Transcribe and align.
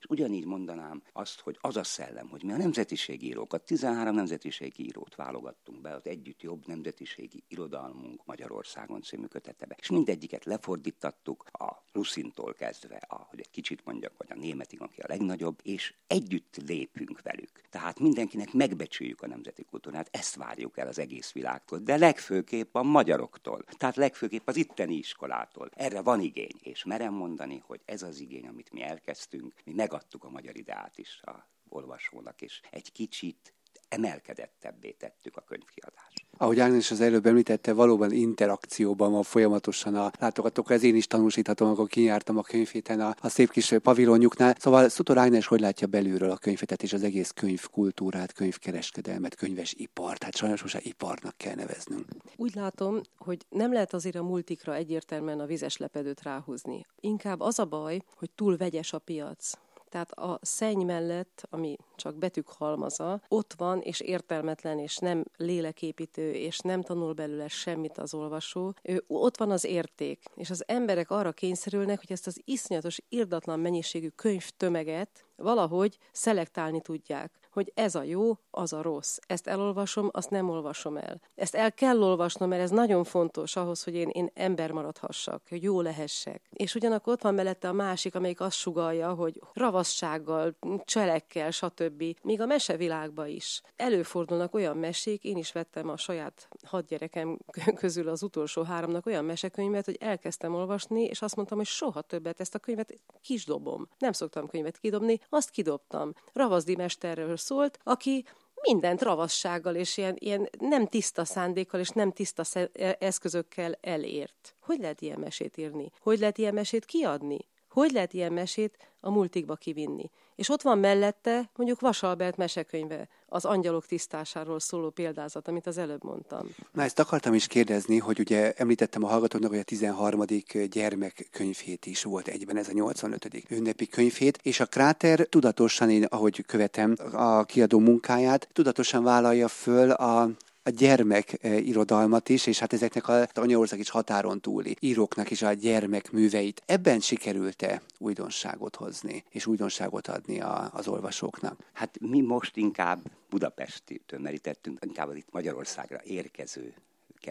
És 0.00 0.06
ugyanígy 0.08 0.44
mondanám 0.44 1.02
azt, 1.12 1.40
hogy 1.40 1.58
az 1.60 1.76
a 1.76 1.84
szellem, 1.84 2.28
hogy 2.28 2.42
mi 2.42 2.52
a 2.52 2.56
nemzetiségírókat, 2.56 3.64
13 3.64 4.14
nemzetiségírót 4.14 5.14
válogattunk 5.14 5.80
be, 5.80 5.94
az 5.94 6.06
együtt 6.06 6.42
jobb 6.42 6.66
nemzetiségi 6.66 7.42
irodalmunk 7.48 8.24
Magyarországon 8.24 9.02
című 9.02 9.26
kötetebe. 9.26 9.76
És 9.80 9.90
mindegyiket 9.90 10.44
lefordítattuk 10.44 11.46
a 11.52 11.84
Ruszintól 11.92 12.54
kezdve, 12.54 12.96
a, 12.96 13.26
hogy 13.30 13.40
egy 13.40 13.50
kicsit 13.50 13.84
mondjak, 13.84 14.12
vagy 14.16 14.30
a 14.30 14.34
németig, 14.34 14.80
aki 14.80 15.00
a 15.00 15.06
legnagyobb, 15.08 15.58
és 15.62 15.94
együtt 16.06 16.56
lépünk 16.66 17.22
velük. 17.22 17.60
Tehát 17.70 17.98
mindenkinek 17.98 18.52
megbecsüljük 18.52 19.22
a 19.22 19.26
nemzeti 19.26 19.64
kultúrát, 19.64 20.08
ezt 20.12 20.34
várjuk 20.34 20.78
el 20.78 20.86
az 20.88 20.98
egész 20.98 21.32
világtól, 21.32 21.78
de 21.78 21.96
legfőképp 21.96 22.74
a 22.74 22.82
magyaroktól, 22.82 23.64
tehát 23.78 23.96
legfőképp 23.96 24.48
az 24.48 24.56
itteni 24.56 24.94
iskolától. 24.94 25.68
Erre 25.74 26.00
van 26.00 26.20
igény, 26.20 26.58
és 26.60 26.84
merem 26.84 27.14
mondani, 27.14 27.62
hogy 27.66 27.80
ez 27.84 28.02
az 28.02 28.20
igény, 28.20 28.46
amit 28.46 28.72
mi 28.72 28.82
elkezdtünk, 28.82 29.54
mi 29.64 29.72
megadtuk 29.90 30.24
a 30.24 30.30
magyar 30.30 30.56
ideát 30.56 30.98
is 30.98 31.20
a 31.22 31.48
olvasónak, 31.68 32.40
és 32.42 32.60
egy 32.70 32.92
kicsit 32.92 33.54
emelkedettebbé 33.88 34.90
tettük 34.90 35.36
a 35.36 35.40
könyvkiadást. 35.40 36.26
Ahogy 36.36 36.60
Ágnes 36.60 36.90
az 36.90 37.00
előbb 37.00 37.26
említette, 37.26 37.72
valóban 37.72 38.12
interakcióban 38.12 39.12
van 39.12 39.22
folyamatosan 39.22 39.94
a 39.94 40.10
látogatók, 40.18 40.70
ez 40.70 40.82
én 40.82 40.96
is 40.96 41.06
tanúsíthatom, 41.06 41.66
amikor 41.66 41.88
kijártam 41.88 42.38
a 42.38 42.42
könyvhéten 42.42 43.00
a, 43.00 43.14
a 43.20 43.28
szép 43.28 43.50
kis 43.50 43.74
pavilonjuknál. 43.82 44.54
Szóval 44.58 44.88
Szutor 44.88 45.18
Ágnes 45.18 45.46
hogy 45.46 45.60
látja 45.60 45.86
belülről 45.86 46.30
a 46.30 46.36
könyvhetet 46.36 46.82
és 46.82 46.92
az 46.92 47.02
egész 47.02 47.30
könyvkultúrát, 47.30 48.32
könyvkereskedelmet, 48.32 49.34
könyves 49.34 49.72
ipart? 49.72 50.22
Hát 50.22 50.36
sajnos 50.36 50.62
most 50.62 50.84
iparnak 50.84 51.36
kell 51.36 51.54
neveznünk. 51.54 52.06
Úgy 52.36 52.54
látom, 52.54 53.00
hogy 53.16 53.46
nem 53.48 53.72
lehet 53.72 53.92
azért 53.92 54.16
a 54.16 54.22
multikra 54.22 54.74
egyértelműen 54.74 55.40
a 55.40 55.46
vizes 55.46 55.76
lepedőt 55.76 56.22
ráhúzni. 56.22 56.86
Inkább 57.00 57.40
az 57.40 57.58
a 57.58 57.64
baj, 57.64 58.00
hogy 58.14 58.30
túl 58.30 58.56
vegyes 58.56 58.92
a 58.92 58.98
piac 58.98 59.52
tehát 59.90 60.10
a 60.10 60.38
szenny 60.42 60.84
mellett, 60.84 61.46
ami 61.50 61.76
csak 61.96 62.16
betűk 62.16 62.48
halmaza, 62.48 63.22
ott 63.28 63.54
van, 63.56 63.80
és 63.80 64.00
értelmetlen, 64.00 64.78
és 64.78 64.96
nem 64.96 65.24
léleképítő, 65.36 66.32
és 66.32 66.58
nem 66.58 66.82
tanul 66.82 67.12
belőle 67.12 67.48
semmit 67.48 67.98
az 67.98 68.14
olvasó. 68.14 68.74
Ő, 68.82 69.04
ott 69.06 69.36
van 69.36 69.50
az 69.50 69.64
érték, 69.64 70.22
és 70.34 70.50
az 70.50 70.64
emberek 70.66 71.10
arra 71.10 71.32
kényszerülnek, 71.32 71.98
hogy 71.98 72.12
ezt 72.12 72.26
az 72.26 72.40
iszonyatos, 72.44 72.98
irdatlan 73.08 73.60
mennyiségű 73.60 74.08
könyvtömeget 74.08 75.24
valahogy 75.36 75.98
szelektálni 76.12 76.80
tudják 76.80 77.39
hogy 77.52 77.72
ez 77.74 77.94
a 77.94 78.02
jó, 78.02 78.38
az 78.50 78.72
a 78.72 78.82
rossz. 78.82 79.18
Ezt 79.26 79.46
elolvasom, 79.46 80.08
azt 80.12 80.30
nem 80.30 80.48
olvasom 80.50 80.96
el. 80.96 81.20
Ezt 81.34 81.54
el 81.54 81.72
kell 81.72 82.02
olvasnom, 82.02 82.48
mert 82.48 82.62
ez 82.62 82.70
nagyon 82.70 83.04
fontos 83.04 83.56
ahhoz, 83.56 83.84
hogy 83.84 83.94
én, 83.94 84.08
én 84.08 84.30
ember 84.34 84.70
maradhassak, 84.70 85.42
hogy 85.48 85.62
jó 85.62 85.80
lehessek. 85.80 86.42
És 86.50 86.74
ugyanakkor 86.74 87.12
ott 87.12 87.22
van 87.22 87.34
mellette 87.34 87.68
a 87.68 87.72
másik, 87.72 88.14
amelyik 88.14 88.40
azt 88.40 88.56
sugalja, 88.56 89.14
hogy 89.14 89.40
ravassággal, 89.52 90.56
cselekkel, 90.84 91.50
stb. 91.50 92.04
Még 92.22 92.40
a 92.40 92.46
mesevilágban 92.46 93.28
is. 93.28 93.62
Előfordulnak 93.76 94.54
olyan 94.54 94.76
mesék, 94.76 95.24
én 95.24 95.36
is 95.36 95.52
vettem 95.52 95.88
a 95.88 95.96
saját 95.96 96.48
hat 96.64 96.86
gyerekem 96.86 97.38
közül 97.74 98.08
az 98.08 98.22
utolsó 98.22 98.62
háromnak 98.62 99.06
olyan 99.06 99.24
mesekönyvet, 99.24 99.84
hogy 99.84 99.96
elkezdtem 100.00 100.54
olvasni, 100.54 101.04
és 101.04 101.22
azt 101.22 101.36
mondtam, 101.36 101.58
hogy 101.58 101.66
soha 101.66 102.00
többet 102.00 102.40
ezt 102.40 102.54
a 102.54 102.58
könyvet 102.58 102.94
kisdobom. 103.20 103.88
Nem 103.98 104.12
szoktam 104.12 104.48
könyvet 104.48 104.78
kidobni, 104.78 105.20
azt 105.28 105.50
kidobtam. 105.50 106.12
Ravazdi 106.32 106.76
mesterről 106.76 107.36
szólt, 107.40 107.78
aki 107.82 108.24
mindent 108.62 109.02
ravassággal 109.02 109.74
és 109.74 109.96
ilyen, 109.96 110.16
ilyen 110.18 110.48
nem 110.58 110.86
tiszta 110.86 111.24
szándékkal 111.24 111.80
és 111.80 111.88
nem 111.88 112.12
tiszta 112.12 112.42
e, 112.52 112.96
eszközökkel 113.00 113.78
elért. 113.80 114.54
Hogy 114.60 114.78
lehet 114.78 115.00
ilyen 115.00 115.18
mesét 115.20 115.56
írni? 115.56 115.90
Hogy 116.00 116.18
lehet 116.18 116.38
ilyen 116.38 116.54
mesét 116.54 116.84
kiadni? 116.84 117.38
Hogy 117.68 117.90
lehet 117.90 118.12
ilyen 118.12 118.32
mesét 118.32 118.76
a 119.00 119.10
multikba 119.10 119.54
kivinni? 119.54 120.10
És 120.34 120.48
ott 120.48 120.62
van 120.62 120.78
mellette 120.78 121.50
mondjuk 121.56 121.80
Vasalbert 121.80 122.36
mesekönyve, 122.36 123.08
az 123.32 123.44
angyalok 123.44 123.86
tisztásáról 123.86 124.60
szóló 124.60 124.90
példázat, 124.90 125.48
amit 125.48 125.66
az 125.66 125.78
előbb 125.78 126.04
mondtam. 126.04 126.48
Na 126.72 126.82
ezt 126.82 126.98
akartam 126.98 127.34
is 127.34 127.46
kérdezni, 127.46 127.98
hogy 127.98 128.20
ugye 128.20 128.52
említettem 128.52 129.04
a 129.04 129.08
hallgatóknak, 129.08 129.50
hogy 129.50 129.58
a 129.58 129.62
13. 129.62 130.24
gyermekkönyvhét 130.70 131.86
is 131.86 132.02
volt 132.02 132.28
egyben, 132.28 132.56
ez 132.56 132.68
a 132.68 132.72
85. 132.72 133.28
ünnepi 133.48 133.86
könyvhét, 133.86 134.38
és 134.42 134.60
a 134.60 134.66
Kráter 134.66 135.26
tudatosan, 135.28 135.90
én 135.90 136.04
ahogy 136.04 136.44
követem 136.46 136.96
a 137.12 137.44
kiadó 137.44 137.78
munkáját, 137.78 138.48
tudatosan 138.52 139.02
vállalja 139.02 139.48
föl 139.48 139.90
a 139.90 140.30
a 140.62 140.70
gyermek 140.70 141.44
eh, 141.44 141.66
irodalmat 141.66 142.28
is, 142.28 142.46
és 142.46 142.58
hát 142.58 142.72
ezeknek 142.72 143.08
a 143.08 143.26
anyaország 143.34 143.78
is 143.78 143.90
határon 143.90 144.40
túli 144.40 144.76
íróknak 144.80 145.30
is 145.30 145.42
a 145.42 145.52
gyermek 145.52 146.10
műveit. 146.10 146.62
Ebben 146.66 147.00
sikerült-e 147.00 147.82
újdonságot 147.98 148.76
hozni, 148.76 149.24
és 149.30 149.46
újdonságot 149.46 150.08
adni 150.08 150.40
a, 150.40 150.70
az 150.72 150.88
olvasóknak? 150.88 151.58
Hát 151.72 151.98
mi 152.00 152.20
most 152.20 152.56
inkább 152.56 153.00
Budapesti 153.28 154.00
merítettünk, 154.18 154.78
inkább 154.86 155.08
az 155.08 155.16
itt 155.16 155.32
Magyarországra 155.32 156.00
érkező 156.04 156.74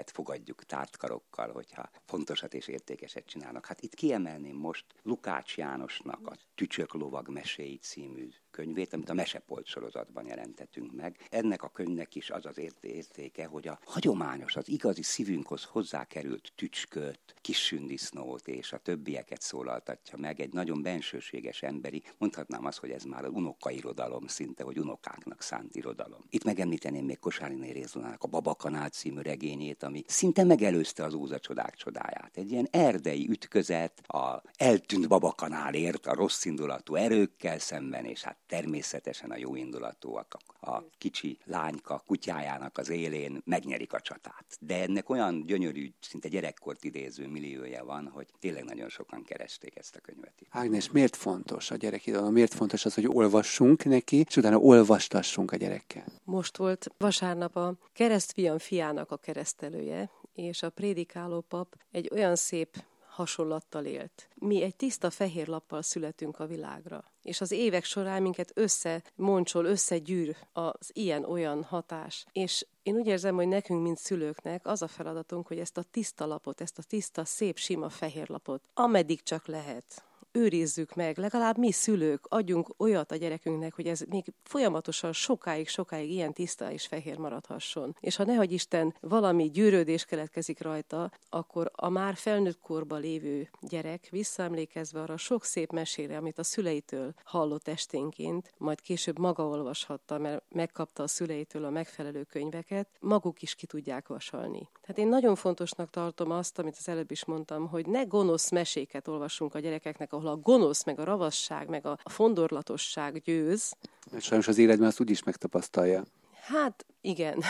fogadjuk 0.05 0.63
tártkarokkal, 0.63 1.51
hogyha 1.51 1.89
fontosat 2.05 2.53
és 2.53 2.67
értékeset 2.67 3.25
csinálnak. 3.25 3.65
Hát 3.65 3.81
itt 3.81 3.93
kiemelném 3.93 4.55
most 4.55 4.85
Lukács 5.03 5.57
Jánosnak 5.57 6.27
a 6.27 6.35
Tücsök 6.55 6.93
lovag 6.93 7.29
meséi 7.29 7.77
című 7.77 8.29
könyvét, 8.59 8.93
amit 8.93 9.09
a 9.09 9.13
Mesepolt 9.13 9.65
sorozatban 9.65 10.25
jelentetünk 10.25 10.95
meg. 10.95 11.27
Ennek 11.29 11.63
a 11.63 11.69
könyvnek 11.69 12.15
is 12.15 12.29
az 12.29 12.45
az 12.45 12.57
értéke, 12.81 13.45
hogy 13.45 13.67
a 13.67 13.79
hagyományos, 13.85 14.55
az 14.55 14.69
igazi 14.69 15.03
szívünkhoz 15.03 15.63
hozzákerült 15.63 16.51
tücsköt, 16.55 17.19
kis 17.41 17.57
sündisznót 17.65 18.47
és 18.47 18.73
a 18.73 18.77
többieket 18.77 19.41
szólaltatja 19.41 20.17
meg. 20.17 20.39
Egy 20.39 20.53
nagyon 20.53 20.81
bensőséges 20.81 21.61
emberi, 21.61 22.03
mondhatnám 22.17 22.65
azt, 22.65 22.77
hogy 22.77 22.89
ez 22.89 23.03
már 23.03 23.25
az 23.25 23.31
unokairodalom 23.33 24.27
szinte, 24.27 24.63
hogy 24.63 24.79
unokáknak 24.79 25.41
szánt 25.41 25.75
irodalom. 25.75 26.21
Itt 26.29 26.43
megemlíteném 26.43 27.05
még 27.05 27.19
Kosáriné 27.19 27.71
Rézonának 27.71 28.23
a 28.23 28.27
Babakanál 28.27 28.89
című 28.89 29.21
regényét, 29.21 29.83
ami 29.83 30.03
szinte 30.07 30.43
megelőzte 30.43 31.03
az 31.03 31.13
Óza 31.13 31.39
csodák 31.39 31.75
csodáját. 31.75 32.37
Egy 32.37 32.51
ilyen 32.51 32.67
erdei 32.71 33.29
ütközet 33.29 34.01
a 34.07 34.41
eltűnt 34.57 35.07
babakanálért, 35.07 36.05
a 36.05 36.13
rossz 36.13 36.45
indulatú 36.45 36.95
erőkkel 36.95 37.59
szemben, 37.59 38.05
és 38.05 38.23
hát 38.23 38.37
természetesen 38.49 39.31
a 39.31 39.37
jó 39.37 39.55
indulatúak 39.55 40.37
a 40.61 40.83
kicsi 40.97 41.37
lányka 41.45 42.03
kutyájának 42.05 42.77
az 42.77 42.89
élén 42.89 43.41
megnyerik 43.45 43.93
a 43.93 43.99
csatát. 43.99 44.57
De 44.59 44.81
ennek 44.81 45.09
olyan 45.09 45.45
gyönyörű, 45.45 45.91
szinte 45.99 46.27
gyerekkort 46.27 46.83
idéző 46.83 47.27
milliója 47.27 47.85
van, 47.85 48.07
hogy 48.07 48.27
tényleg 48.39 48.63
nagyon 48.63 48.89
sokan 48.89 49.23
keresték 49.23 49.77
ezt 49.77 49.95
a 49.95 49.99
könyvet. 49.99 50.33
Ágnes, 50.49 50.91
miért 50.91 51.15
fontos 51.15 51.71
a 51.71 51.75
gyerekidalom? 51.75 52.33
Miért 52.33 52.53
fontos 52.53 52.85
az, 52.85 52.93
hogy 52.93 53.07
olvassunk 53.07 53.83
neki, 53.85 54.25
és 54.27 54.37
utána 54.37 54.57
olvastassunk 54.57 55.51
a 55.51 55.55
gyerekkel? 55.55 56.05
Most 56.23 56.57
volt 56.57 56.87
vasárnap 56.97 57.55
a 57.55 57.75
keresztfiam 57.93 58.57
fiának 58.57 59.11
a 59.11 59.17
keresztelője, 59.17 60.09
és 60.33 60.63
a 60.63 60.69
prédikáló 60.69 61.41
pap 61.41 61.75
egy 61.91 62.09
olyan 62.13 62.35
szép 62.35 62.83
hasonlattal 63.09 63.85
élt. 63.85 64.29
Mi 64.35 64.61
egy 64.61 64.75
tiszta 64.75 65.09
fehér 65.09 65.47
lappal 65.47 65.81
születünk 65.81 66.39
a 66.39 66.45
világra, 66.45 67.03
és 67.21 67.41
az 67.41 67.51
évek 67.51 67.83
során 67.83 68.21
minket 68.21 68.51
összemoncsol, 68.53 69.65
összegyűr 69.65 70.35
az 70.51 70.89
ilyen-olyan 70.93 71.63
hatás. 71.63 72.25
És 72.31 72.65
én 72.83 72.95
úgy 72.95 73.07
érzem, 73.07 73.35
hogy 73.35 73.47
nekünk, 73.47 73.81
mint 73.81 73.97
szülőknek 73.97 74.67
az 74.67 74.81
a 74.81 74.87
feladatunk, 74.87 75.47
hogy 75.47 75.59
ezt 75.59 75.77
a 75.77 75.83
tiszta 75.83 76.25
lapot, 76.25 76.61
ezt 76.61 76.77
a 76.77 76.83
tiszta, 76.83 77.25
szép, 77.25 77.57
sima 77.57 77.89
fehér 77.89 78.29
lapot, 78.29 78.63
ameddig 78.73 79.23
csak 79.23 79.47
lehet, 79.47 80.03
őrizzük 80.31 80.95
meg, 80.95 81.17
legalább 81.17 81.57
mi 81.57 81.71
szülők 81.71 82.25
adjunk 82.27 82.73
olyat 82.77 83.11
a 83.11 83.15
gyerekünknek, 83.15 83.73
hogy 83.73 83.87
ez 83.87 84.01
még 84.09 84.33
folyamatosan 84.43 85.13
sokáig, 85.13 85.67
sokáig 85.67 86.11
ilyen 86.11 86.33
tiszta 86.33 86.71
és 86.71 86.87
fehér 86.87 87.17
maradhasson. 87.17 87.95
És 87.99 88.15
ha 88.15 88.25
nehogy 88.25 88.51
Isten 88.51 88.95
valami 88.99 89.49
gyűrődés 89.49 90.05
keletkezik 90.05 90.61
rajta, 90.61 91.11
akkor 91.29 91.71
a 91.75 91.89
már 91.89 92.15
felnőtt 92.15 92.59
korba 92.59 92.95
lévő 92.95 93.49
gyerek 93.61 94.07
visszaemlékezve 94.11 95.01
arra 95.01 95.17
sok 95.17 95.43
szép 95.43 95.71
mesére, 95.71 96.17
amit 96.17 96.39
a 96.39 96.43
szüleitől 96.43 97.13
hallott 97.23 97.67
esténként, 97.67 98.53
majd 98.57 98.81
később 98.81 99.19
maga 99.19 99.47
olvashatta, 99.47 100.17
mert 100.17 100.43
megkapta 100.49 101.03
a 101.03 101.07
szüleitől 101.07 101.65
a 101.65 101.69
megfelelő 101.69 102.23
könyveket, 102.23 102.89
maguk 102.99 103.41
is 103.41 103.55
ki 103.55 103.65
tudják 103.65 104.07
vasalni. 104.07 104.69
Tehát 104.81 104.97
én 104.97 105.07
nagyon 105.07 105.35
fontosnak 105.35 105.89
tartom 105.89 106.31
azt, 106.31 106.59
amit 106.59 106.75
az 106.79 106.89
előbb 106.89 107.11
is 107.11 107.25
mondtam, 107.25 107.67
hogy 107.67 107.87
ne 107.87 108.03
gonosz 108.03 108.51
meséket 108.51 109.07
olvassunk 109.07 109.55
a 109.55 109.59
gyerekeknek, 109.59 110.13
ahol 110.19 110.31
a 110.31 110.35
gonosz, 110.35 110.83
meg 110.83 110.99
a 110.99 111.03
ravasság, 111.03 111.69
meg 111.69 111.85
a 111.85 111.97
fondorlatosság 112.05 113.21
győz. 113.21 113.75
Mert 114.11 114.23
sajnos 114.23 114.47
az 114.47 114.57
életben 114.57 114.87
azt 114.87 114.99
úgy 114.99 115.09
is 115.09 115.23
megtapasztalja. 115.23 116.03
Hát 116.41 116.85
igen. 117.01 117.43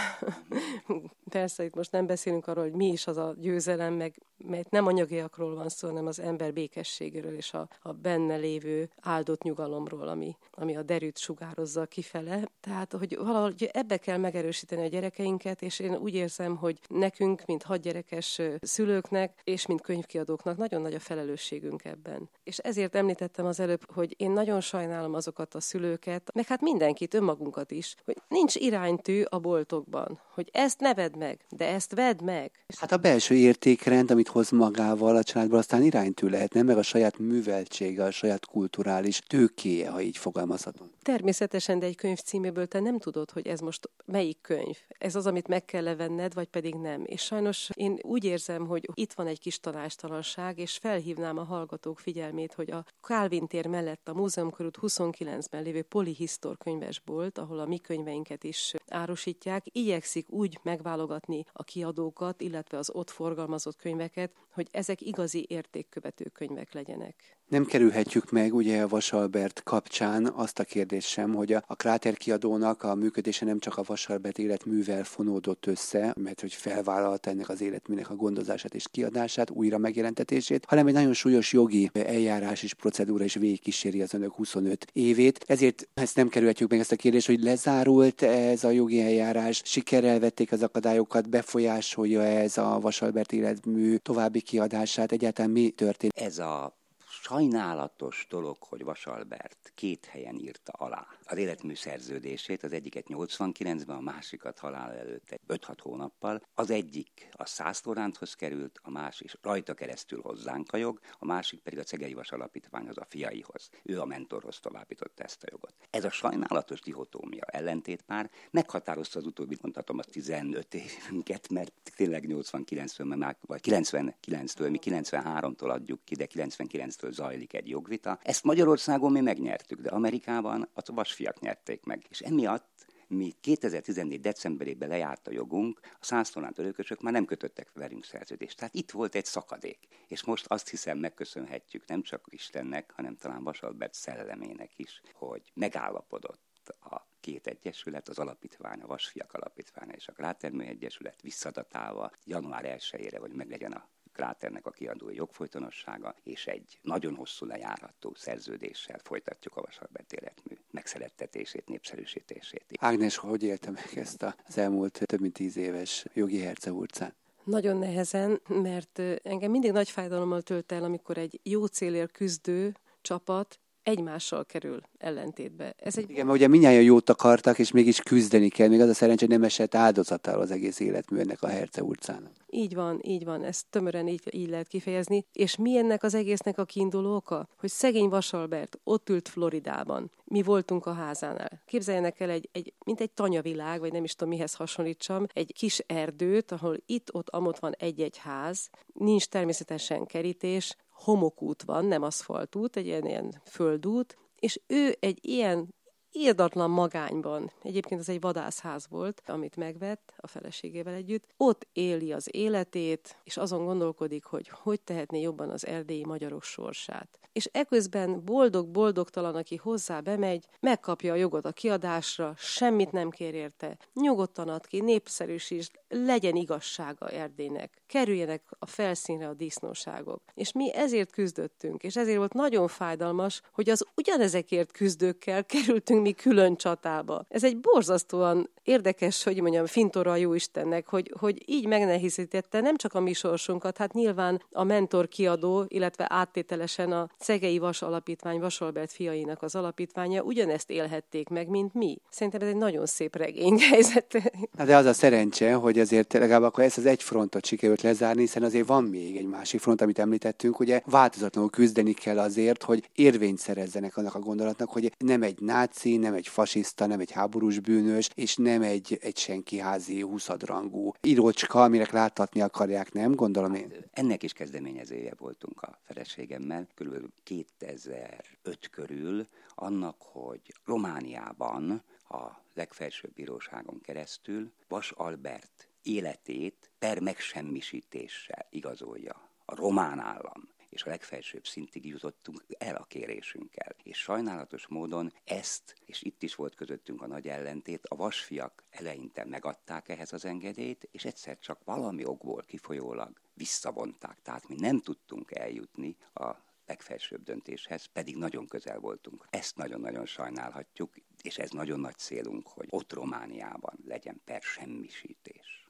Persze 1.30 1.64
itt 1.64 1.76
most 1.76 1.92
nem 1.92 2.06
beszélünk 2.06 2.48
arról, 2.48 2.64
hogy 2.64 2.74
mi 2.74 2.88
is 2.88 3.08
az 3.08 3.18
a 3.18 3.36
győzelem, 3.38 3.94
meg 3.94 4.22
mert 4.46 4.70
nem 4.70 4.88
anyagiakról 4.88 5.56
van 5.56 5.70
szó, 5.70 5.88
hanem 5.88 6.08
az 6.08 6.20
ember 6.20 6.54
békességéről 6.54 7.36
és 7.36 7.54
a, 7.54 7.70
a 7.82 7.92
benne 7.92 8.36
lévő 8.36 8.90
áldott 9.02 9.42
nyugalomról, 9.42 10.08
ami, 10.08 10.38
ami 10.52 10.76
a 10.76 10.84
derűt 10.84 11.18
sugározza 11.18 11.86
kifele. 11.86 12.50
Tehát, 12.60 12.94
hogy 12.94 13.18
valahogy 13.18 13.70
ebbe 13.74 13.98
kell 13.98 14.18
megerősíteni 14.18 14.84
a 14.84 14.88
gyerekeinket, 14.88 15.62
és 15.62 15.80
én 15.80 15.96
úgy 15.96 16.14
érzem, 16.14 16.56
hogy 16.56 16.80
nekünk, 16.88 17.46
mint 17.46 17.64
hadgyerekes 17.64 18.42
szülőknek, 18.62 19.42
és 19.44 19.66
mint 19.66 19.82
könyvkiadóknak 19.82 20.58
nagyon 20.58 20.82
nagy 20.82 20.94
a 20.94 21.00
felelősségünk 21.00 21.86
ebben. 21.86 22.30
És 22.44 22.58
ezért 22.58 22.96
említettem 22.96 23.46
az 23.46 23.60
előbb, 23.60 23.92
hogy 23.94 24.16
én 24.18 24.32
nagyon 24.32 24.62
sajnálom 24.62 25.14
azokat 25.14 25.56
a 25.56 25.60
szülőket, 25.60 26.32
meg 26.34 26.46
hát 26.46 26.62
mindenkit, 26.62 27.14
önmagunkat 27.14 27.72
is, 27.72 27.96
hogy 28.06 28.18
nincs 28.28 28.56
iránytű 28.56 29.24
a 29.30 29.40
boltokban, 29.40 30.20
hogy 30.34 30.50
ezt 30.52 30.80
ne 30.80 30.94
vedd 30.94 31.18
meg, 31.18 31.46
de 31.50 31.68
ezt 31.68 31.94
vedd 31.96 32.24
meg. 32.24 32.52
Hát 32.78 32.92
a 32.92 32.98
belső 32.98 33.36
értékrend, 33.36 34.12
amit 34.12 34.29
hoz 34.30 34.50
magával 34.50 35.16
a 35.16 35.24
családból, 35.24 35.58
aztán 35.58 35.84
iránytű 35.84 36.28
lehetne, 36.28 36.62
meg 36.62 36.78
a 36.78 36.82
saját 36.82 37.18
műveltsége, 37.18 38.04
a 38.04 38.12
saját 38.12 38.46
kulturális 38.46 39.20
tőkéje, 39.28 39.90
ha 39.90 40.02
így 40.02 40.18
fogalmazhatom. 40.18 40.90
Természetesen, 41.02 41.80
de 41.80 41.86
egy 41.86 41.96
könyv 41.96 42.18
címéből 42.18 42.68
te 42.68 42.80
nem 42.80 43.00
tudod, 43.00 43.32
hogy 43.32 43.48
ez 43.48 43.60
most 43.60 43.90
melyik 44.06 44.38
könyv. 44.42 44.78
Ez 44.88 45.16
az, 45.16 45.26
amit 45.28 45.48
meg 45.48 45.66
kell 45.66 45.84
levenned, 45.84 46.34
vagy 46.34 46.48
pedig 46.48 46.74
nem. 46.76 47.04
És 47.06 47.22
sajnos 47.22 47.70
én 47.74 48.00
úgy 48.02 48.24
érzem, 48.24 48.68
hogy 48.68 48.90
itt 48.94 49.14
van 49.14 49.28
egy 49.28 49.40
kis 49.40 49.60
tanástalanság, 49.60 50.60
és 50.60 50.78
felhívnám 50.78 51.38
a 51.38 51.44
hallgatók 51.44 52.00
figyelmét, 52.00 52.54
hogy 52.54 52.72
a 52.72 52.86
Calvin 53.02 53.48
tér 53.48 53.68
mellett 53.68 54.08
a 54.08 54.14
Múzeum 54.14 54.52
körút 54.52 54.78
29-ben 54.82 55.64
lévő 55.64 55.82
Polihisztor 55.82 56.58
könyvesbolt, 56.58 57.38
ahol 57.38 57.60
a 57.60 57.66
mi 57.66 57.78
könyveinket 57.78 58.44
is 58.44 58.74
árusítják, 58.88 59.66
igyekszik 59.72 60.30
úgy 60.30 60.60
megválogatni 60.64 61.46
a 61.54 61.64
kiadókat, 61.64 62.42
illetve 62.42 62.78
az 62.78 62.90
ott 62.94 63.10
forgalmazott 63.10 63.78
könyveket, 63.78 64.18
hogy 64.50 64.68
ezek 64.72 65.02
igazi 65.02 65.46
értékkövető 65.50 66.24
könyvek 66.24 66.74
legyenek. 66.74 67.39
Nem 67.50 67.66
kerülhetjük 67.66 68.32
meg 68.32 68.54
ugye 68.54 68.82
a 68.82 68.88
Vasalbert 68.88 69.62
kapcsán 69.64 70.32
azt 70.36 70.60
a 70.60 70.64
kérdést 70.64 71.08
sem, 71.08 71.34
hogy 71.34 71.54
a, 71.54 71.64
a 71.68 71.76
Kráter 71.76 72.18
kiadónak 72.18 72.84
a 72.84 72.96
működése 72.96 73.46
nem 73.46 73.60
csak 73.60 73.78
a 73.78 73.84
Vasalbert 73.86 74.38
életművel 74.38 75.04
fonódott 75.04 75.66
össze, 75.66 76.14
mert 76.20 76.42
hogy 76.42 76.54
felvállalta 76.54 77.30
ennek 77.30 77.50
az 77.50 77.62
életműnek 77.62 78.10
a 78.10 78.16
gondozását 78.16 78.74
és 78.74 78.86
kiadását, 78.92 79.50
újra 79.50 79.78
megjelentetését, 79.78 80.66
hanem 80.68 80.88
egy 80.88 80.94
nagyon 80.94 81.14
súlyos 81.14 81.54
jogi 81.54 81.90
eljárás 81.94 82.64
és 82.64 82.74
procedúra 82.74 83.24
is 83.24 83.34
végigkíséri 83.34 84.02
az 84.02 84.14
önök 84.14 84.34
25 84.34 84.88
évét. 84.94 85.44
Ezért 85.48 85.88
ezt 85.94 86.16
nem 86.16 86.30
kerülhetjük 86.30 86.70
meg 86.70 86.80
ezt 86.80 86.92
a 86.92 86.96
kérdést, 86.96 87.28
hogy 87.28 87.44
lezárult 87.44 88.22
ez 88.22 88.64
a 88.64 88.70
jogi 88.70 89.02
eljárás, 89.02 89.62
sikerrel 89.66 90.20
vették 90.20 90.52
az 90.52 90.64
akadályokat, 90.64 91.30
befolyásolja 91.30 92.22
ez 92.22 92.58
a 92.58 92.80
Vasalbert 92.80 93.32
életmű 93.32 93.96
további 93.96 94.42
kiadását, 94.42 95.12
egyáltalán 95.12 95.52
mi 95.52 95.70
történt? 95.70 96.14
Ez 96.16 96.38
a 96.38 96.79
sajnálatos 97.22 98.26
dolog, 98.30 98.58
hogy 98.60 98.84
Vasalbert 98.84 99.72
két 99.76 100.06
helyen 100.06 100.36
írta 100.36 100.72
alá 100.72 101.08
az 101.24 101.38
életmű 101.38 101.76
szerződését, 101.76 102.64
az 102.64 102.74
egyiket 102.74 103.06
89-ben, 103.08 103.96
a 103.96 104.02
másikat 104.02 104.60
halál 104.60 104.92
előtt 104.92 105.40
5-6 105.48 105.78
hónappal. 105.82 106.42
Az 106.54 106.70
egyik 106.70 107.30
a 107.32 107.46
Szászloránthoz 107.46 108.34
került, 108.34 108.80
a 108.84 108.90
másik 108.90 109.32
rajta 109.42 109.74
keresztül 109.74 110.22
hozzánk 110.22 110.72
a 110.72 110.78
jog, 110.78 111.00
a 111.20 111.26
másik 111.26 111.60
pedig 111.60 111.80
a 111.80 111.84
Cegei 111.84 112.14
Vas 112.14 112.32
a 112.32 113.06
fiaihoz. 113.10 113.70
Ő 113.84 114.00
a 114.00 114.06
mentorhoz 114.06 114.60
továbbította 114.60 115.24
ezt 115.24 115.44
a 115.44 115.48
jogot. 115.52 115.74
Ez 115.90 116.04
a 116.04 116.10
sajnálatos 116.10 116.82
dihotómia 116.82 117.44
ellentét 117.44 118.04
már 118.08 118.32
meghatározta 118.52 119.20
az 119.20 119.26
utóbbi, 119.26 119.58
mondhatom, 119.62 119.98
az 119.98 120.06
15 120.12 120.74
évünket, 120.74 121.50
mert 121.50 121.74
tényleg 121.96 122.26
89-től, 122.28 123.36
vagy 123.42 123.62
99-től, 123.64 124.70
mi 124.70 124.80
93-tól 124.82 125.70
adjuk 125.70 126.06
ki, 126.06 126.16
de 126.16 126.28
99-től 126.34 127.09
zajlik 127.12 127.54
egy 127.54 127.70
jogvita. 127.70 128.20
Ezt 128.22 128.44
Magyarországon 128.44 129.12
mi 129.12 129.22
megnyertük, 129.22 129.80
de 129.82 129.90
Amerikában 129.90 130.70
a 130.74 130.94
vasfiak 130.94 131.40
nyerték 131.40 131.84
meg. 131.84 132.06
És 132.10 132.20
emiatt 132.20 132.86
mi 133.10 133.34
2014. 133.42 134.20
decemberében 134.20 134.90
lejárt 134.90 135.28
a 135.28 135.32
jogunk, 135.32 135.80
a 135.84 136.06
száztolánt 136.06 136.60
örökösök 136.60 137.02
már 137.02 137.14
nem 137.14 137.26
kötöttek 137.26 137.72
velünk 137.74 138.06
szerződést. 138.06 138.58
Tehát 138.58 138.76
itt 138.76 138.92
volt 138.92 139.16
egy 139.16 139.26
szakadék. 139.26 139.88
És 140.08 140.24
most 140.24 140.46
azt 140.46 140.70
hiszem 140.70 140.98
megköszönhetjük 140.98 141.88
nem 141.88 142.02
csak 142.02 142.26
Istennek, 142.30 142.92
hanem 142.96 143.16
talán 143.16 143.44
Vasalbert 143.44 143.94
szellemének 143.94 144.72
is, 144.76 145.02
hogy 145.14 145.52
megállapodott 145.54 146.48
a 146.80 147.08
két 147.20 147.48
egyesület, 147.48 148.10
az 148.10 148.20
alapítvány, 148.20 148.80
a 148.80 148.88
Vasfiak 148.88 149.34
Alapítványa 149.34 149.94
és 149.94 150.08
a 150.08 150.12
Krátermű 150.12 150.64
Egyesület 150.64 151.22
visszadatálva 151.22 152.12
január 152.24 152.78
1-ére, 152.78 153.18
hogy 153.20 153.34
meglegyen 153.34 153.72
a 153.72 153.90
Kráternek 154.20 154.66
a 154.66 154.72
kiadói 154.72 155.16
jogfolytonossága, 155.16 156.16
és 156.24 156.48
egy 156.48 156.80
nagyon 156.82 157.16
hosszú 157.16 157.46
lejárató 157.46 158.14
szerződéssel 158.16 159.00
folytatjuk 159.04 159.56
a 159.58 159.62
Vasalbert 159.62 160.14
életmű 160.14 160.56
megszerettetését, 160.72 161.68
népszerűsítését. 161.68 162.64
Ágnes, 162.80 163.18
hogy 163.18 163.44
élte 163.44 163.72
meg 163.72 163.90
ezt 163.96 164.26
az 164.48 164.58
elmúlt 164.58 165.02
több 165.06 165.20
mint 165.20 165.34
tíz 165.34 165.58
éves 165.58 166.06
jogi 166.14 166.40
herceurcán? 166.40 167.14
Nagyon 167.44 167.78
nehezen, 167.78 168.42
mert 168.48 169.02
engem 169.24 169.52
mindig 169.52 169.72
nagy 169.72 169.90
fájdalommal 169.90 170.42
tölt 170.42 170.72
el, 170.72 170.84
amikor 170.84 171.18
egy 171.18 171.40
jó 171.44 171.66
célért 171.66 172.12
küzdő 172.12 172.76
csapat 173.02 173.60
egymással 173.84 174.46
kerül 174.46 174.82
ellentétbe. 174.98 175.74
Ez 175.78 175.98
egy... 175.98 176.10
Igen, 176.10 176.26
mert 176.26 176.38
ugye 176.38 176.48
minnyáján 176.48 176.84
jót 176.84 177.10
akartak, 177.10 177.60
és 177.60 177.72
mégis 177.72 178.00
küzdeni 178.00 178.50
kell. 178.50 178.68
Még 178.68 178.82
az 178.82 178.90
a 178.90 178.94
szerencsé, 178.94 179.26
hogy 179.26 179.34
nem 179.34 179.44
esett 179.44 179.76
áldozatául 179.76 180.42
az 180.42 180.52
egész 180.52 180.80
életmű 180.80 181.20
ennek 181.20 181.44
a 181.44 181.48
Herce 181.48 181.84
utcának. 181.84 182.32
Így 182.50 182.76
van, 182.76 183.00
így 183.04 183.26
van, 183.26 183.44
ezt 183.44 183.66
tömören 183.70 184.08
így, 184.08 184.22
így 184.32 184.50
lehet 184.50 184.68
kifejezni. 184.68 185.26
És 185.34 185.56
mi 185.56 185.78
ennek 185.78 186.04
az 186.04 186.14
egésznek 186.14 186.58
a 186.58 186.66
kiinduló 186.66 187.16
oka? 187.16 187.48
Hogy 187.58 187.70
szegény 187.70 188.10
Vasalbert 188.10 188.80
ott 188.84 189.10
ült 189.10 189.28
Floridában. 189.28 190.12
Mi 190.26 190.44
voltunk 190.44 190.86
a 190.86 190.94
házánál. 190.94 191.62
Képzeljenek 191.66 192.20
el 192.20 192.30
egy, 192.30 192.50
egy 192.52 192.74
mint 192.86 193.02
egy 193.02 193.12
tanyavilág, 193.12 193.80
vagy 193.80 193.92
nem 193.92 194.04
is 194.04 194.16
tudom 194.16 194.34
mihez 194.34 194.54
hasonlítsam, 194.54 195.26
egy 195.34 195.54
kis 195.54 195.80
erdőt, 195.80 196.52
ahol 196.52 196.78
itt-ott 196.86 197.30
amott 197.30 197.60
van 197.60 197.74
egy-egy 197.78 198.18
ház, 198.18 198.70
nincs 198.94 199.26
természetesen 199.26 200.06
kerítés, 200.06 200.76
homokút 201.04 201.64
van, 201.64 201.86
nem 201.86 202.04
aszfaltút, 202.04 202.76
egy 202.76 202.86
ilyen, 202.86 203.06
ilyen 203.06 203.42
földút, 203.46 204.18
és 204.36 204.60
ő 204.68 204.98
egy 205.00 205.20
ilyen 205.22 205.74
írdatlan 206.12 206.70
magányban, 206.70 207.52
egyébként 207.62 208.00
ez 208.00 208.10
egy 208.10 208.22
vadászház 208.22 208.88
volt, 208.90 209.22
amit 209.26 209.56
megvett 209.56 210.14
a 210.18 210.28
feleségével 210.28 210.94
együtt, 210.94 211.26
ott 211.38 211.68
éli 211.74 212.12
az 212.12 212.36
életét, 212.36 213.18
és 213.24 213.38
azon 213.38 213.66
gondolkodik, 213.66 214.24
hogy 214.24 214.50
hogy 214.50 214.82
tehetné 214.82 215.22
jobban 215.22 215.50
az 215.50 215.66
erdélyi 215.66 216.06
magyarok 216.06 216.44
sorsát. 216.44 217.20
És 217.32 217.50
eközben 217.52 218.26
boldog-boldogtalan, 218.26 219.36
aki 219.36 219.56
hozzá 219.56 220.00
bemegy, 220.00 220.46
megkapja 220.60 221.14
a 221.14 221.16
jogot 221.16 221.46
a 221.46 221.52
kiadásra, 221.52 222.34
semmit 222.38 222.92
nem 222.92 223.10
kér 223.10 223.34
érte, 223.34 223.78
nyugodtan 223.94 224.50
ad 224.50 224.68
ki, 224.68 224.80
népszerűsíts, 224.80 225.72
legyen 225.90 226.36
igazsága 226.36 227.10
Erdélynek, 227.10 227.82
kerüljenek 227.88 228.42
a 228.60 228.66
felszínre 228.66 229.28
a 229.28 229.34
disznóságok. 229.34 230.22
És 230.34 230.52
mi 230.52 230.74
ezért 230.74 231.12
küzdöttünk, 231.12 231.84
és 231.84 231.96
ezért 231.96 232.18
volt 232.18 232.34
nagyon 232.34 232.68
fájdalmas, 232.68 233.42
hogy 233.52 233.70
az 233.70 233.86
ugyanezekért 233.96 234.72
küzdőkkel 234.72 235.46
kerültünk 235.46 236.02
mi 236.02 236.12
külön 236.12 236.56
csatába. 236.56 237.26
Ez 237.30 237.44
egy 237.44 237.60
borzasztóan 237.60 238.50
érdekes, 238.64 239.24
hogy 239.24 239.42
mondjam, 239.42 239.66
fintora 239.66 240.12
a 240.12 240.16
Jóistennek, 240.16 240.88
hogy, 240.88 241.14
hogy 241.20 241.44
így 241.46 241.68
megnehezítette 241.68 242.62
nem 242.62 242.76
csak 242.76 242.94
a 242.94 243.00
mi 243.00 243.14
sorsunkat, 243.14 243.78
hát 243.78 243.94
nyilván 243.94 244.44
a 244.52 244.64
mentor 244.64 245.08
kiadó, 245.08 245.66
illetve 245.68 246.06
áttételesen 246.10 246.92
a 246.92 247.10
Cegei 247.20 247.58
Vas 247.58 247.82
Alapítvány, 247.82 248.40
Vasalbert 248.40 248.92
fiainak 248.92 249.42
az 249.42 249.56
alapítványa 249.56 250.22
ugyanezt 250.22 250.70
élhették 250.70 251.30
meg, 251.30 251.48
mint 251.48 251.74
mi. 251.74 252.02
Szerintem 252.10 252.42
ez 252.42 252.48
egy 252.48 252.56
nagyon 252.56 252.86
szép 252.86 253.16
regény 253.16 253.60
helyzet. 253.60 254.32
Na 254.58 254.66
de 254.66 254.76
az 254.76 254.86
a 254.86 254.94
szerencse, 254.94 255.54
hogy 255.54 255.79
azért 255.80 256.14
legalább 256.14 256.44
akkor 256.44 256.64
ezt 256.64 256.78
az 256.78 256.86
egy 256.86 257.04
frontot 257.04 257.46
sikerült 257.46 257.82
lezárni, 257.82 258.22
hiszen 258.22 258.44
azért 258.44 258.68
van 258.68 258.84
még 258.84 259.18
egy 259.18 259.26
másik 259.26 259.60
front, 259.60 259.82
amit 259.82 260.00
említettünk, 260.00 260.60
ugye 260.60 260.82
változatlanul 260.86 261.50
küzdeni 261.50 261.94
kell 261.94 262.20
azért, 262.20 262.64
hogy 262.64 262.90
érvényt 262.96 263.38
szerezzenek 263.38 263.98
annak 263.98 264.16
a 264.16 264.20
gondolatnak, 264.20 264.70
hogy 264.70 264.94
nem 264.98 265.24
egy 265.24 265.40
náci, 265.40 265.98
nem 265.98 266.14
egy 266.14 266.28
fasiszta, 266.28 266.86
nem 266.86 267.00
egy 267.00 267.12
háborús 267.12 267.60
bűnös, 267.60 268.10
és 268.16 268.36
nem 268.36 268.62
egy, 268.62 268.98
egy 269.02 269.18
senki 269.18 269.58
házi 269.58 270.02
huszadrangú 270.02 270.94
írócska, 271.02 271.64
aminek 271.64 271.92
láthatni 271.92 272.42
akarják, 272.42 272.92
nem? 272.94 273.16
Gondolom 273.16 273.54
én. 273.54 273.74
Ennek 273.92 274.24
is 274.24 274.34
kezdeményezője 274.34 275.14
voltunk 275.18 275.62
a 275.62 275.80
feleségemmel, 275.86 276.68
kb. 276.76 276.96
2005 277.24 278.70
körül, 278.72 279.28
annak, 279.56 279.96
hogy 280.00 280.54
Romániában 280.66 281.84
a 282.10 282.42
legfelsőbb 282.54 283.14
bíróságon 283.14 283.82
keresztül 283.82 284.52
Vas 284.68 284.92
Albert 284.92 285.69
életét 285.84 286.72
per 286.80 287.00
megsemmisítéssel 287.00 288.48
igazolja 288.50 289.30
a 289.46 289.56
román 289.56 290.00
állam 290.00 290.58
és 290.70 290.84
a 290.84 290.90
legfelsőbb 290.90 291.46
szintig 291.46 291.86
jutottunk 291.86 292.46
el 292.58 292.76
a 292.76 292.84
kérésünkkel. 292.84 293.76
És 293.84 293.98
sajnálatos 293.98 294.68
módon 294.68 295.14
ezt, 295.24 295.76
és 295.86 296.02
itt 296.02 296.24
is 296.24 296.36
volt 296.36 296.56
közöttünk 296.56 297.02
a 297.02 297.08
nagy 297.08 297.28
ellentét, 297.28 297.86
a 297.88 297.96
vasfiak 297.96 298.64
eleinte 298.70 299.26
megadták 299.26 299.90
ehhez 299.90 300.14
az 300.14 300.26
engedélyt, 300.26 300.88
és 300.92 301.06
egyszer 301.06 301.40
csak 301.40 301.64
valami 301.64 302.06
okból 302.06 302.44
kifolyólag 302.48 303.22
visszavonták. 303.34 304.22
Tehát 304.22 304.48
mi 304.48 304.56
nem 304.60 304.80
tudtunk 304.80 305.32
eljutni 305.32 305.96
a 306.14 306.36
legfelsőbb 306.66 307.24
döntéshez, 307.24 307.86
pedig 307.86 308.18
nagyon 308.18 308.48
közel 308.48 308.80
voltunk. 308.80 309.28
Ezt 309.30 309.56
nagyon-nagyon 309.56 310.06
sajnálhatjuk, 310.06 310.94
és 311.22 311.38
ez 311.38 311.50
nagyon 311.50 311.80
nagy 311.80 311.98
célunk, 311.98 312.48
hogy 312.48 312.68
ott 312.70 312.94
Romániában 312.94 313.80
legyen 313.86 314.22
per 314.26 314.42
semmisítés. 314.42 315.68